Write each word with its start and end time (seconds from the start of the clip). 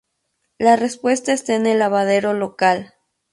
La 0.57 0.77
respuesta 0.77 1.31
está 1.31 1.53
en 1.53 1.67
el 1.67 1.77
lavadero 1.77 2.33
local. 2.33 2.95